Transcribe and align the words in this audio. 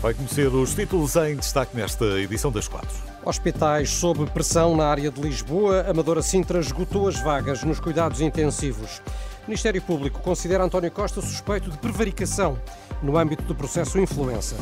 Vai 0.00 0.14
conhecer 0.14 0.46
os 0.46 0.74
títulos 0.74 1.16
em 1.16 1.34
destaque 1.34 1.76
nesta 1.76 2.04
edição 2.20 2.52
das 2.52 2.68
quatro. 2.68 2.94
Hospitais 3.24 3.90
sob 3.90 4.26
pressão 4.30 4.76
na 4.76 4.86
área 4.86 5.10
de 5.10 5.20
Lisboa. 5.20 5.84
Amadora 5.88 6.22
Sintra 6.22 6.60
esgotou 6.60 7.08
as 7.08 7.20
vagas 7.20 7.64
nos 7.64 7.80
cuidados 7.80 8.20
intensivos. 8.20 9.02
Ministério 9.46 9.82
Público 9.82 10.20
considera 10.20 10.62
António 10.62 10.90
Costa 10.90 11.20
suspeito 11.20 11.68
de 11.68 11.78
prevaricação 11.78 12.56
no 13.02 13.18
âmbito 13.18 13.42
do 13.42 13.56
processo 13.56 13.98
influenza. 13.98 14.56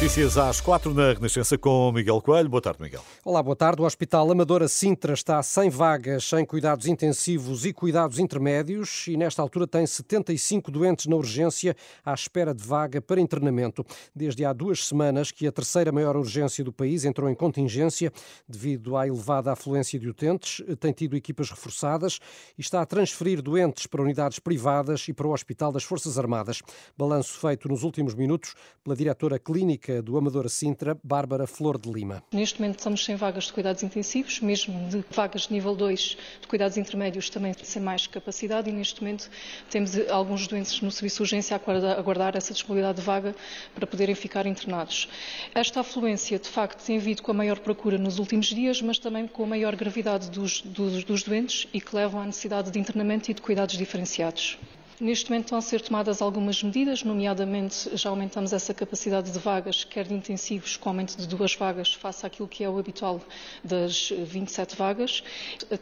Notícias 0.00 0.38
às 0.38 0.62
quatro 0.62 0.94
na 0.94 1.12
Renascença 1.12 1.58
com 1.58 1.92
Miguel 1.92 2.22
Coelho. 2.22 2.48
Boa 2.48 2.62
tarde, 2.62 2.80
Miguel. 2.80 3.02
Olá, 3.22 3.42
boa 3.42 3.54
tarde. 3.54 3.82
O 3.82 3.84
Hospital 3.84 4.30
Amadora 4.30 4.66
Sintra 4.66 5.12
está 5.12 5.42
sem 5.42 5.68
vagas 5.68 6.32
em 6.32 6.42
cuidados 6.42 6.86
intensivos 6.86 7.66
e 7.66 7.72
cuidados 7.74 8.18
intermédios 8.18 9.06
e 9.08 9.16
nesta 9.18 9.42
altura 9.42 9.66
tem 9.66 9.86
75 9.86 10.70
doentes 10.70 11.04
na 11.04 11.16
urgência 11.16 11.76
à 12.02 12.14
espera 12.14 12.54
de 12.54 12.64
vaga 12.64 13.02
para 13.02 13.20
internamento. 13.20 13.84
Desde 14.16 14.42
há 14.42 14.54
duas 14.54 14.86
semanas 14.86 15.30
que 15.30 15.46
a 15.46 15.52
terceira 15.52 15.92
maior 15.92 16.16
urgência 16.16 16.64
do 16.64 16.72
país 16.72 17.04
entrou 17.04 17.28
em 17.28 17.34
contingência 17.34 18.10
devido 18.48 18.96
à 18.96 19.06
elevada 19.06 19.52
afluência 19.52 20.00
de 20.00 20.08
utentes, 20.08 20.64
tem 20.80 20.94
tido 20.94 21.14
equipas 21.14 21.50
reforçadas 21.50 22.18
e 22.56 22.62
está 22.62 22.80
a 22.80 22.86
transferir 22.86 23.42
doentes 23.42 23.86
para 23.86 24.00
unidades 24.00 24.38
privadas 24.38 25.06
e 25.08 25.12
para 25.12 25.26
o 25.26 25.32
Hospital 25.34 25.70
das 25.70 25.84
Forças 25.84 26.18
Armadas. 26.18 26.62
Balanço 26.96 27.38
feito 27.38 27.68
nos 27.68 27.82
últimos 27.82 28.14
minutos 28.14 28.54
pela 28.82 28.96
diretora 28.96 29.38
clínica 29.38 29.89
do 30.02 30.16
Amadora 30.16 30.48
Sintra, 30.48 30.96
Bárbara 31.02 31.46
Flor 31.46 31.78
de 31.78 31.90
Lima. 31.90 32.22
Neste 32.32 32.60
momento 32.60 32.78
estamos 32.78 33.04
sem 33.04 33.16
vagas 33.16 33.44
de 33.44 33.52
cuidados 33.52 33.82
intensivos, 33.82 34.40
mesmo 34.40 34.88
de 34.88 35.04
vagas 35.10 35.42
de 35.42 35.52
nível 35.52 35.74
2 35.74 36.16
de 36.40 36.46
cuidados 36.46 36.76
intermédios 36.76 37.28
também 37.28 37.52
sem 37.62 37.82
mais 37.82 38.06
capacidade 38.06 38.70
e 38.70 38.72
neste 38.72 39.02
momento 39.02 39.28
temos 39.70 39.92
alguns 40.08 40.46
doentes 40.46 40.80
no 40.80 40.90
serviço 40.90 41.16
de 41.16 41.22
urgência 41.22 41.56
a 41.56 41.98
aguardar 41.98 42.36
essa 42.36 42.52
disponibilidade 42.52 43.00
de 43.00 43.04
vaga 43.04 43.34
para 43.74 43.86
poderem 43.86 44.14
ficar 44.14 44.46
internados. 44.46 45.08
Esta 45.54 45.80
afluência, 45.80 46.38
de 46.38 46.48
facto, 46.48 46.84
tem 46.84 46.98
havido 46.98 47.22
com 47.22 47.32
a 47.32 47.34
maior 47.34 47.58
procura 47.58 47.98
nos 47.98 48.18
últimos 48.18 48.46
dias, 48.46 48.80
mas 48.80 48.98
também 48.98 49.26
com 49.26 49.42
a 49.42 49.46
maior 49.46 49.74
gravidade 49.74 50.30
dos, 50.30 50.60
dos, 50.60 51.02
dos 51.04 51.22
doentes 51.22 51.66
e 51.72 51.80
que 51.80 51.94
levam 51.96 52.20
à 52.20 52.26
necessidade 52.26 52.70
de 52.70 52.78
internamento 52.78 53.30
e 53.30 53.34
de 53.34 53.42
cuidados 53.42 53.76
diferenciados. 53.76 54.58
Neste 55.00 55.30
momento 55.30 55.46
estão 55.46 55.56
a 55.56 55.62
ser 55.62 55.80
tomadas 55.80 56.20
algumas 56.20 56.62
medidas, 56.62 57.02
nomeadamente 57.02 57.88
já 57.96 58.10
aumentamos 58.10 58.52
essa 58.52 58.74
capacidade 58.74 59.30
de 59.30 59.38
vagas, 59.38 59.82
quer 59.82 60.06
de 60.06 60.12
intensivos, 60.12 60.76
com 60.76 60.90
aumento 60.90 61.16
de 61.16 61.26
duas 61.26 61.54
vagas, 61.54 61.94
face 61.94 62.26
àquilo 62.26 62.46
que 62.46 62.62
é 62.62 62.68
o 62.68 62.78
habitual 62.78 63.18
das 63.64 64.10
27 64.10 64.76
vagas. 64.76 65.24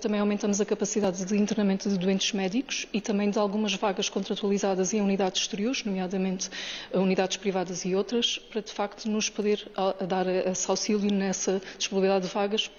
Também 0.00 0.20
aumentamos 0.20 0.60
a 0.60 0.64
capacidade 0.64 1.24
de 1.24 1.36
internamento 1.36 1.88
de 1.88 1.98
doentes 1.98 2.32
médicos 2.32 2.86
e 2.92 3.00
também 3.00 3.28
de 3.28 3.40
algumas 3.40 3.74
vagas 3.74 4.08
contratualizadas 4.08 4.94
em 4.94 5.00
unidades 5.00 5.42
exteriores, 5.42 5.82
nomeadamente 5.82 6.48
unidades 6.94 7.38
privadas 7.38 7.84
e 7.84 7.96
outras, 7.96 8.38
para 8.38 8.62
de 8.62 8.72
facto 8.72 9.10
nos 9.10 9.28
poder 9.28 9.68
dar 10.06 10.28
esse 10.28 10.70
auxílio 10.70 11.12
nessa 11.12 11.60
disponibilidade 11.76 12.28
de 12.28 12.32
vagas, 12.32 12.70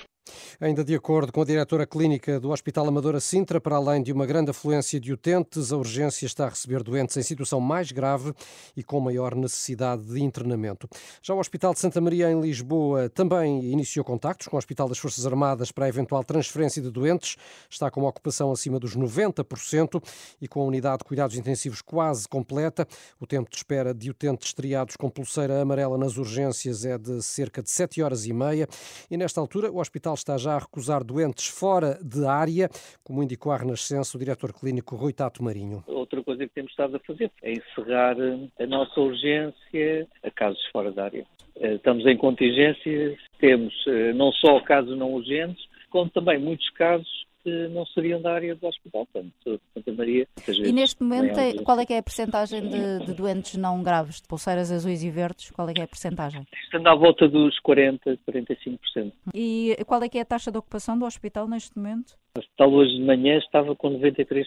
Ainda 0.60 0.84
de 0.84 0.96
acordo 0.96 1.32
com 1.32 1.42
a 1.42 1.46
diretora 1.46 1.86
clínica 1.86 2.40
do 2.40 2.52
Hospital 2.52 2.88
Amadora 2.88 3.20
Sintra, 3.20 3.60
para 3.62 3.76
além 3.76 4.04
de 4.04 4.12
uma 4.12 4.26
grande 4.26 4.52
afluência 4.52 5.00
de 5.00 5.14
utentes, 5.14 5.72
a 5.72 5.78
urgência 5.78 6.26
está 6.26 6.46
a 6.46 6.50
receber 6.50 6.84
doentes 6.84 7.16
em 7.18 7.24
situação 7.24 7.60
mais 7.60 7.92
grave 7.92 8.34
e 8.76 8.84
com 8.84 9.00
maior 9.00 9.36
necessidade 9.36 10.04
de 10.04 10.22
internamento. 10.22 10.90
Já 11.22 11.34
o 11.34 11.40
Hospital 11.40 11.74
de 11.74 11.80
Santa 11.80 12.02
Maria, 12.02 12.32
em 12.32 12.40
Lisboa, 12.40 13.10
também 13.10 13.66
iniciou 13.72 14.04
contactos 14.04 14.48
com 14.48 14.56
o 14.56 14.60
Hospital 14.60 14.88
das 14.88 14.98
Forças 14.98 15.26
Armadas 15.26 15.72
para 15.72 15.86
a 15.86 15.90
eventual 15.90 16.24
transferência 16.24 16.82
de 16.82 16.90
doentes. 16.90 17.36
Está 17.70 17.90
com 17.90 18.02
uma 18.02 18.10
ocupação 18.10 18.52
acima 18.52 18.80
dos 18.80 18.96
90% 18.96 20.02
e 20.42 20.48
com 20.48 20.62
a 20.62 20.66
unidade 20.66 21.00
de 21.00 21.04
cuidados 21.06 21.38
intensivos 21.38 21.82
quase 21.82 22.28
completa. 22.28 22.88
O 23.20 23.28
tempo 23.28 23.50
de 23.50 23.58
espera 23.58 23.94
de 23.94 24.10
utentes 24.10 24.54
triados 24.54 24.96
com 24.96 25.10
pulseira 25.10 25.62
amarela 25.62 25.98
nas 25.98 26.18
urgências 26.18 26.86
é 26.86 26.98
de 26.98 27.22
cerca 27.22 27.62
de 27.62 27.70
7 27.70 28.02
horas 28.02 28.26
e 28.26 28.34
meia. 28.34 28.68
E 29.10 29.18
nesta 29.18 29.40
altura, 29.40 29.72
o 29.72 29.80
hospital 29.80 30.14
está 30.19 30.38
já 30.38 30.56
a 30.56 30.59
recusar 30.59 31.03
doentes 31.03 31.47
fora 31.47 31.97
de 32.02 32.25
área, 32.25 32.69
como 33.03 33.24
indicou 33.24 33.52
a 33.52 33.57
Renascença 33.57 34.18
o 34.18 34.19
diretor 34.19 34.53
clínico 34.53 34.96
Rui 34.96 35.13
Tato 35.13 35.44
Marinho. 35.44 35.84
Outra 35.88 36.24
coisa 36.24 36.46
que 36.46 36.53
temos 36.53 36.72
estado 36.72 36.96
a 36.96 37.00
fazer 37.00 37.31
é 37.41 37.53
encerrar 37.53 38.16
a 38.59 38.68
nossa 38.68 39.00
urgência 39.00 40.07
a 40.24 40.31
casos 40.31 40.63
fora 40.72 40.91
da 40.91 41.06
área. 41.06 41.25
Eh, 41.56 41.75
estamos 41.75 42.06
em 42.06 42.18
contingência, 42.18 43.18
temos 43.40 43.74
eh, 43.88 44.13
não 44.13 44.31
só 44.31 44.59
casos 44.62 44.97
não 44.97 45.13
urgentes, 45.13 45.63
como 45.90 46.09
também 46.09 46.40
muitos 46.40 46.69
casos 46.72 47.29
que 47.50 47.68
não 47.70 47.86
seriam 47.88 48.22
da 48.22 48.34
área 48.34 48.56
do 48.56 48.68
hospital, 48.68 49.08
portanto, 49.08 49.62
Santa 49.74 49.94
Maria. 49.94 50.28
E 50.48 50.72
neste 50.72 51.02
momento, 51.02 51.64
qual 51.64 51.80
é 51.80 51.86
que 51.86 51.94
é 51.94 51.98
a 51.98 52.04
percentagem 52.04 52.62
de, 52.62 53.06
de, 53.06 53.14
doentes 53.14 53.56
não 53.56 53.82
graves, 53.82 54.22
de 54.22 54.28
pulseiras 54.28 54.72
azuis 54.72 55.04
e 55.04 55.10
verdes, 55.10 55.50
qual 55.52 55.68
é 55.70 55.74
que 55.74 55.82
é 55.82 55.84
a 55.84 55.88
percentagem? 55.88 56.46
Estando 56.64 56.88
à 56.88 56.96
volta 56.96 57.28
dos 57.28 57.60
40, 57.60 58.18
45%. 58.30 59.12
E 59.34 59.76
qual 59.86 60.04
é 60.04 60.10
que 60.10 60.18
é 60.18 60.22
a 60.22 60.26
taxa 60.26 60.52
de 60.52 60.58
ocupação 60.58 60.98
do 60.98 61.06
hospital 61.06 61.48
neste 61.48 61.78
momento? 61.78 62.18
O 62.36 62.40
hospital 62.40 62.72
hoje 62.72 62.96
de 62.96 63.04
manhã 63.04 63.38
estava 63.38 63.76
com 63.76 64.00
93%, 64.00 64.46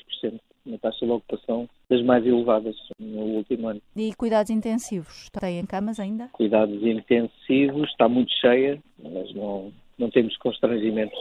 uma 0.64 0.78
taxa 0.78 1.04
de 1.04 1.10
ocupação 1.10 1.68
das 1.90 2.02
mais 2.02 2.24
elevadas 2.24 2.76
no 2.98 3.22
último 3.22 3.68
ano. 3.68 3.82
E 3.96 4.14
cuidados 4.14 4.50
intensivos, 4.50 5.28
tem 5.30 5.66
camas 5.66 5.98
ainda? 5.98 6.28
Cuidados 6.32 6.82
intensivos, 6.82 7.90
está 7.90 8.08
muito 8.08 8.32
cheia, 8.40 8.80
mas 9.02 9.34
não, 9.34 9.72
não 9.98 10.10
temos 10.10 10.36
constrangimentos 10.36 11.18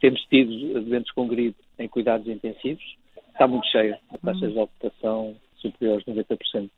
temos 0.00 0.20
tido 0.26 0.80
doentes 0.82 1.12
com 1.12 1.26
gripe 1.26 1.58
em 1.78 1.88
cuidados 1.88 2.26
intensivos, 2.26 2.84
está 3.32 3.46
muito 3.46 3.66
cheia, 3.68 3.98
a 4.10 4.18
taxa 4.18 4.48
de 4.48 4.58
ocupação 4.58 5.36
superior 5.56 5.94
aos 5.94 6.04
90%. 6.04 6.70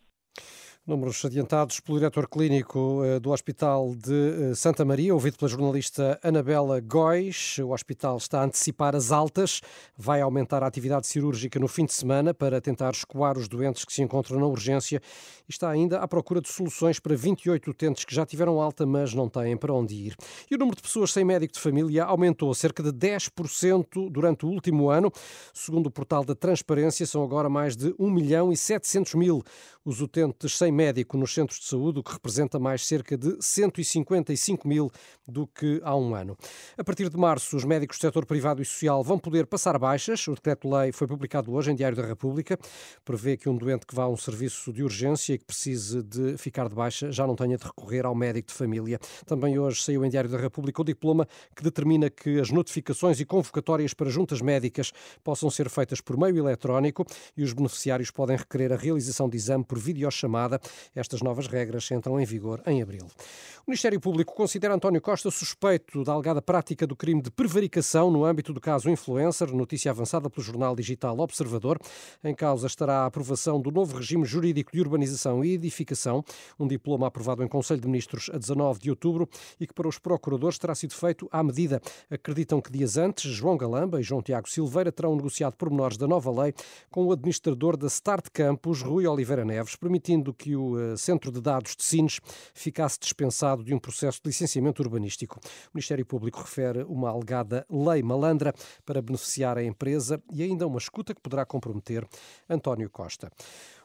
Números 0.88 1.22
adiantados 1.22 1.80
pelo 1.80 1.98
diretor 1.98 2.26
clínico 2.26 3.04
eh, 3.04 3.20
do 3.20 3.30
Hospital 3.30 3.94
de 3.94 4.52
eh, 4.52 4.54
Santa 4.54 4.86
Maria, 4.86 5.12
ouvido 5.12 5.36
pela 5.36 5.46
jornalista 5.46 6.18
Anabela 6.22 6.80
Góis. 6.80 7.58
O 7.58 7.72
hospital 7.72 8.16
está 8.16 8.40
a 8.40 8.44
antecipar 8.44 8.96
as 8.96 9.12
altas, 9.12 9.60
vai 9.98 10.22
aumentar 10.22 10.62
a 10.62 10.66
atividade 10.66 11.06
cirúrgica 11.06 11.60
no 11.60 11.68
fim 11.68 11.84
de 11.84 11.92
semana 11.92 12.32
para 12.32 12.58
tentar 12.58 12.92
escoar 12.92 13.36
os 13.36 13.48
doentes 13.48 13.84
que 13.84 13.92
se 13.92 14.00
encontram 14.00 14.40
na 14.40 14.46
urgência 14.46 15.02
e 15.46 15.52
está 15.52 15.68
ainda 15.68 15.98
à 15.98 16.08
procura 16.08 16.40
de 16.40 16.48
soluções 16.48 16.98
para 16.98 17.14
28 17.14 17.70
utentes 17.70 18.06
que 18.06 18.14
já 18.14 18.24
tiveram 18.24 18.58
alta, 18.58 18.86
mas 18.86 19.12
não 19.12 19.28
têm 19.28 19.58
para 19.58 19.74
onde 19.74 19.94
ir. 19.94 20.16
E 20.50 20.54
o 20.54 20.58
número 20.58 20.76
de 20.76 20.82
pessoas 20.82 21.12
sem 21.12 21.22
médico 21.22 21.52
de 21.52 21.60
família 21.60 22.04
aumentou 22.04 22.54
cerca 22.54 22.82
de 22.82 22.92
10% 22.92 24.10
durante 24.10 24.46
o 24.46 24.48
último 24.48 24.88
ano. 24.88 25.12
Segundo 25.52 25.88
o 25.88 25.90
portal 25.90 26.24
da 26.24 26.34
Transparência, 26.34 27.04
são 27.04 27.22
agora 27.22 27.50
mais 27.50 27.76
de 27.76 27.94
1 27.98 28.10
milhão 28.10 28.50
e 28.50 28.56
700 28.56 29.16
mil 29.16 29.44
os 29.88 30.02
utentes 30.02 30.58
sem 30.58 30.70
médico 30.70 31.16
nos 31.16 31.32
centros 31.32 31.58
de 31.60 31.64
saúde, 31.64 32.00
o 32.00 32.02
que 32.02 32.12
representa 32.12 32.58
mais 32.58 32.86
cerca 32.86 33.16
de 33.16 33.38
155 33.40 34.68
mil 34.68 34.90
do 35.26 35.46
que 35.46 35.80
há 35.82 35.96
um 35.96 36.14
ano. 36.14 36.36
A 36.76 36.84
partir 36.84 37.08
de 37.08 37.16
março, 37.16 37.56
os 37.56 37.64
médicos 37.64 37.96
do 37.96 38.02
setor 38.02 38.26
privado 38.26 38.60
e 38.60 38.66
social 38.66 39.02
vão 39.02 39.18
poder 39.18 39.46
passar 39.46 39.78
baixas. 39.78 40.28
O 40.28 40.34
decreto-lei 40.34 40.92
foi 40.92 41.06
publicado 41.06 41.50
hoje 41.54 41.70
em 41.70 41.74
Diário 41.74 41.96
da 41.96 42.04
República. 42.04 42.58
Prevê 43.02 43.38
que 43.38 43.48
um 43.48 43.56
doente 43.56 43.86
que 43.86 43.94
vá 43.94 44.02
a 44.02 44.08
um 44.10 44.16
serviço 44.16 44.70
de 44.74 44.82
urgência 44.82 45.32
e 45.32 45.38
que 45.38 45.46
precise 45.46 46.02
de 46.02 46.36
ficar 46.36 46.68
de 46.68 46.74
baixa 46.74 47.10
já 47.10 47.26
não 47.26 47.34
tenha 47.34 47.56
de 47.56 47.64
recorrer 47.64 48.04
ao 48.04 48.14
médico 48.14 48.48
de 48.48 48.54
família. 48.54 48.98
Também 49.24 49.58
hoje 49.58 49.82
saiu 49.82 50.04
em 50.04 50.10
Diário 50.10 50.28
da 50.28 50.36
República 50.36 50.82
o 50.82 50.84
diploma 50.84 51.26
que 51.56 51.62
determina 51.62 52.10
que 52.10 52.38
as 52.38 52.50
notificações 52.50 53.20
e 53.20 53.24
convocatórias 53.24 53.94
para 53.94 54.10
juntas 54.10 54.42
médicas 54.42 54.92
possam 55.24 55.48
ser 55.48 55.70
feitas 55.70 56.02
por 56.02 56.18
meio 56.18 56.36
eletrónico 56.36 57.06
e 57.34 57.42
os 57.42 57.54
beneficiários 57.54 58.10
podem 58.10 58.36
requerer 58.36 58.70
a 58.70 58.76
realização 58.76 59.30
de 59.30 59.38
exame 59.38 59.64
por 59.64 59.77
videochamada 59.78 60.60
Estas 60.94 61.22
novas 61.22 61.46
regras 61.46 61.90
entram 61.90 62.20
em 62.20 62.24
vigor 62.24 62.62
em 62.66 62.82
abril. 62.82 63.06
O 63.66 63.70
Ministério 63.70 64.00
Público 64.00 64.34
considera 64.34 64.74
António 64.74 64.98
Costa 64.98 65.30
suspeito 65.30 66.02
da 66.02 66.14
alegada 66.14 66.40
prática 66.40 66.86
do 66.86 66.96
crime 66.96 67.20
de 67.20 67.30
prevaricação 67.30 68.10
no 68.10 68.24
âmbito 68.24 68.50
do 68.50 68.62
caso 68.62 68.88
Influencer, 68.88 69.54
notícia 69.54 69.90
avançada 69.90 70.30
pelo 70.30 70.42
jornal 70.42 70.74
digital 70.74 71.18
Observador. 71.18 71.78
Em 72.24 72.34
causa 72.34 72.66
estará 72.66 73.00
a 73.00 73.06
aprovação 73.06 73.60
do 73.60 73.70
novo 73.70 73.98
regime 73.98 74.24
jurídico 74.24 74.72
de 74.72 74.80
urbanização 74.80 75.44
e 75.44 75.52
edificação, 75.52 76.24
um 76.58 76.66
diploma 76.66 77.08
aprovado 77.08 77.42
em 77.42 77.46
Conselho 77.46 77.82
de 77.82 77.86
Ministros 77.86 78.30
a 78.32 78.38
19 78.38 78.80
de 78.80 78.88
outubro 78.88 79.28
e 79.60 79.66
que 79.66 79.74
para 79.74 79.86
os 79.86 79.98
procuradores 79.98 80.58
terá 80.58 80.74
sido 80.74 80.94
feito 80.94 81.28
à 81.30 81.42
medida. 81.42 81.78
Acreditam 82.10 82.62
que 82.62 82.72
dias 82.72 82.96
antes, 82.96 83.30
João 83.30 83.58
Galamba 83.58 84.00
e 84.00 84.02
João 84.02 84.22
Tiago 84.22 84.48
Silveira 84.48 84.90
terão 84.90 85.14
negociado 85.14 85.56
pormenores 85.56 85.98
da 85.98 86.06
nova 86.06 86.30
lei 86.42 86.54
com 86.90 87.04
o 87.04 87.12
administrador 87.12 87.76
da 87.76 87.88
Start 87.88 88.28
Campus, 88.32 88.80
Rui 88.80 89.06
Oliveira 89.06 89.44
Neves, 89.44 89.67
permitindo 89.76 90.34
que 90.34 90.54
o 90.56 90.78
eh, 90.78 90.96
Centro 90.96 91.30
de 91.30 91.40
Dados 91.40 91.76
de 91.76 91.84
Sines 91.84 92.20
ficasse 92.54 92.98
dispensado 92.98 93.64
de 93.64 93.74
um 93.74 93.78
processo 93.78 94.20
de 94.22 94.28
licenciamento 94.28 94.82
urbanístico. 94.82 95.38
O 95.38 95.70
Ministério 95.74 96.04
Público 96.04 96.40
refere 96.40 96.84
uma 96.84 97.10
alegada 97.10 97.66
lei 97.70 98.02
malandra 98.02 98.52
para 98.84 99.02
beneficiar 99.02 99.58
a 99.58 99.64
empresa 99.64 100.22
e 100.32 100.42
ainda 100.42 100.66
uma 100.66 100.78
escuta 100.78 101.14
que 101.14 101.20
poderá 101.20 101.44
comprometer 101.44 102.06
António 102.48 102.90
Costa. 102.90 103.30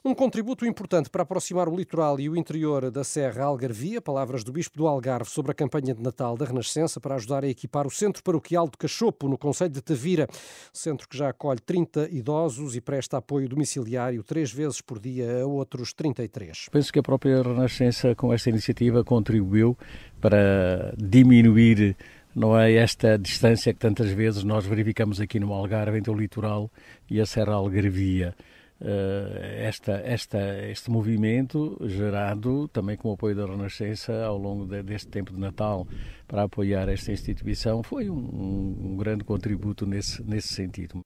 Um 0.05 0.13
contributo 0.13 0.65
importante 0.65 1.09
para 1.09 1.23
aproximar 1.23 1.69
o 1.69 1.75
litoral 1.77 2.19
e 2.19 2.27
o 2.27 2.35
interior 2.35 2.91
da 2.91 3.05
Serra 3.05 3.45
Algarvia, 3.45 4.01
palavras 4.01 4.43
do 4.43 4.51
Bispo 4.51 4.77
do 4.77 4.85
Algarve 4.85 5.29
sobre 5.29 5.53
a 5.53 5.55
campanha 5.55 5.93
de 5.93 6.03
Natal 6.03 6.35
da 6.35 6.43
Renascença 6.43 6.99
para 6.99 7.15
ajudar 7.15 7.45
a 7.45 7.47
equipar 7.47 7.87
o 7.87 7.89
Centro 7.89 8.21
Paroquial 8.21 8.67
de 8.67 8.77
Cachopo, 8.77 9.29
no 9.29 9.37
Conselho 9.37 9.71
de 9.71 9.81
Tavira, 9.81 10.27
centro 10.73 11.07
que 11.07 11.17
já 11.17 11.29
acolhe 11.29 11.61
30 11.61 12.09
idosos 12.11 12.75
e 12.75 12.81
presta 12.81 13.15
apoio 13.15 13.47
domiciliário 13.47 14.21
três 14.23 14.51
vezes 14.51 14.81
por 14.81 14.99
dia 14.99 15.41
a 15.41 15.47
outros 15.63 15.93
33. 15.93 16.69
Penso 16.71 16.91
que 16.91 16.99
a 16.99 17.03
própria 17.03 17.41
Renascença, 17.41 18.13
com 18.15 18.33
esta 18.33 18.49
iniciativa, 18.49 19.03
contribuiu 19.03 19.77
para 20.21 20.93
diminuir 20.97 21.95
não 22.35 22.57
é 22.57 22.73
esta 22.73 23.17
distância 23.17 23.73
que 23.73 23.79
tantas 23.79 24.09
vezes 24.09 24.43
nós 24.43 24.65
verificamos 24.65 25.21
aqui 25.21 25.39
no 25.39 25.53
Algarve 25.53 25.99
entre 25.99 26.11
o 26.11 26.15
litoral 26.15 26.71
e 27.09 27.21
a 27.21 27.25
Serra 27.25 27.53
Algarvia. 27.53 28.35
Eh, 28.81 29.65
esta, 29.67 29.93
esta, 30.03 30.39
este 30.69 30.89
movimento 30.89 31.77
gerado 31.85 32.67
também 32.69 32.97
com 32.97 33.09
o 33.09 33.13
apoio 33.13 33.35
da 33.35 33.45
Renascença 33.45 34.25
ao 34.25 34.37
longo 34.37 34.65
de, 34.65 34.81
deste 34.81 35.09
tempo 35.09 35.31
de 35.31 35.39
Natal 35.39 35.87
para 36.27 36.43
apoiar 36.43 36.89
esta 36.89 37.11
instituição 37.11 37.83
foi 37.83 38.09
um, 38.09 38.93
um 38.93 38.97
grande 38.97 39.23
contributo 39.23 39.85
nesse, 39.85 40.21
nesse 40.23 40.53
sentido. 40.53 41.01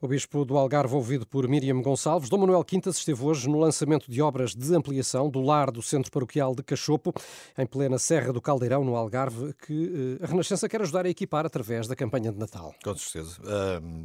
O 0.00 0.08
Bispo 0.08 0.44
do 0.44 0.56
Algarve, 0.56 0.94
ouvido 0.94 1.26
por 1.26 1.48
Miriam 1.48 1.80
Gonçalves, 1.80 2.28
Dom 2.28 2.38
Manuel 2.38 2.64
Quintas 2.64 2.96
esteve 2.96 3.22
hoje 3.22 3.48
no 3.48 3.58
lançamento 3.58 4.10
de 4.10 4.20
obras 4.22 4.54
de 4.54 4.74
ampliação 4.74 5.30
do 5.30 5.40
lar 5.40 5.70
do 5.70 5.82
Centro 5.82 6.10
Paroquial 6.10 6.54
de 6.54 6.62
Cachopo, 6.62 7.12
em 7.56 7.66
plena 7.66 7.98
Serra 7.98 8.32
do 8.32 8.40
Caldeirão, 8.40 8.84
no 8.84 8.96
Algarve, 8.96 9.54
que 9.66 10.18
eh, 10.20 10.24
a 10.24 10.26
Renascença 10.26 10.68
quer 10.68 10.82
ajudar 10.82 11.06
a 11.06 11.08
equipar 11.08 11.46
através 11.46 11.86
da 11.86 11.96
campanha 11.96 12.32
de 12.32 12.38
Natal. 12.38 12.74
Com 12.82 12.96
certeza. 12.96 13.38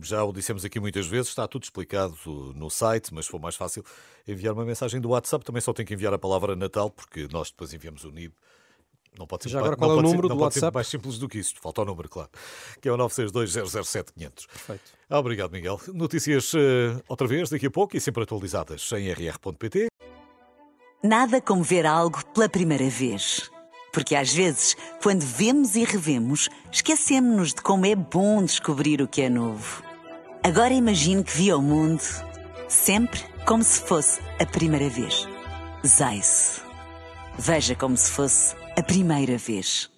já 0.02 0.24
o 0.24 0.32
dissemos 0.32 0.66
aqui 0.66 0.80
muitas 0.80 1.08
vezes, 1.08 1.30
está 1.30 1.48
tudo 1.48 1.64
explicado 1.64 2.16
no 2.56 2.70
site, 2.70 3.14
mas 3.14 3.28
for 3.28 3.40
mais 3.40 3.56
fácil 3.56 3.84
enviar 4.28 4.54
uma 4.54 4.66
mensagem 4.66 5.00
do 5.00 5.10
WhatsApp, 5.10 5.44
também 5.44 5.62
só 5.62 5.74
tem 5.74 5.86
que 5.86 5.94
enviar 5.94 6.14
a 6.14 6.20
palavra 6.20 6.56
Natal, 6.56 6.90
porque 6.90 7.28
nós 7.32 7.50
depois 7.50 7.74
enviamos 7.74 8.04
o 8.04 8.12
NIB 8.12 8.34
não 9.18 9.28
pode 9.28 9.44
ser, 9.44 9.50
Já 9.50 9.60
agora 9.60 9.76
qual 9.76 9.92
é 9.92 9.94
o 9.96 10.02
número 10.02 10.28
ser, 10.28 10.34
do 10.34 10.42
WhatsApp? 10.42 10.74
mais 10.74 10.88
simples 10.88 11.18
do 11.18 11.28
que 11.28 11.38
isto. 11.40 11.60
Falta 11.62 11.82
o 11.82 11.86
número, 11.86 12.08
claro. 12.10 12.30
Que 12.80 12.88
é 12.88 12.92
o 12.92 12.98
962-007-500. 12.98 14.48
Perfeito. 14.48 14.82
Obrigado, 15.10 15.52
Miguel. 15.52 15.80
Notícias 15.94 16.54
uh, 16.54 16.58
outra 17.08 17.28
vez, 17.28 17.50
daqui 17.50 17.68
a 17.68 17.72
pouco 17.72 17.98
e 17.98 18.02
sempre 18.02 18.24
atualizadas 18.24 18.90
em 18.94 19.12
rr.pt. 19.12 19.88
Nada 21.04 21.42
como 21.42 21.64
ver 21.64 21.86
algo 21.86 22.24
pela 22.28 22.48
primeira 22.48 22.90
vez. 22.90 23.50
Porque 23.92 24.16
às 24.16 24.32
vezes, 24.34 24.78
quando 25.04 25.22
vemos 25.22 25.76
e 25.76 25.84
revemos, 25.84 26.48
esquecemos-nos 26.72 27.54
de 27.54 27.62
como 27.62 27.86
é 27.86 27.96
bom 27.96 28.42
descobrir 28.44 29.02
o 29.02 29.08
que 29.08 29.24
é 29.24 29.30
novo. 29.30 29.84
Agora 30.44 30.74
imagine 30.74 31.24
que 31.24 31.36
viu 31.36 31.58
o 31.58 31.62
mundo 31.62 32.02
sempre 32.70 33.20
como 33.46 33.64
se 33.64 33.82
fosse 33.82 34.22
a 34.40 34.46
primeira 34.46 34.88
vez. 34.90 35.28
Zais. 35.86 36.62
Veja 37.38 37.76
como 37.76 37.98
se 37.98 38.12
fosse 38.12 38.56
a 38.76 38.84
primeira 38.84 39.38
vez. 39.38 39.92